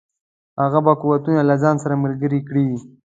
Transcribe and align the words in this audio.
هغه 0.61 0.79
به 0.85 0.93
قوتونه 1.01 1.41
له 1.49 1.55
ځان 1.63 1.75
سره 1.83 2.01
ملګري 2.03 2.39
کړي. 2.49 2.65